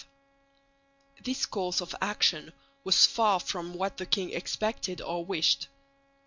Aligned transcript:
This 1.23 1.45
course 1.45 1.79
of 1.79 1.93
action 2.01 2.53
was 2.83 3.05
far 3.05 3.39
from 3.39 3.75
what 3.75 3.97
the 3.97 4.07
king 4.07 4.31
expected 4.33 4.99
or 4.99 5.23
wished. 5.23 5.67